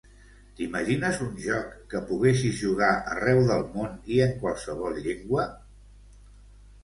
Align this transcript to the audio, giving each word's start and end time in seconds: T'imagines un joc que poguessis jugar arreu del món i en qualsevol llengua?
T'imagines 0.59 1.19
un 1.25 1.33
joc 1.41 1.75
que 1.91 1.99
poguessis 2.11 2.55
jugar 2.61 2.89
arreu 3.15 3.41
del 3.51 3.61
món 3.75 3.93
i 4.15 4.19
en 4.25 4.33
qualsevol 4.45 4.97
llengua? 5.09 5.45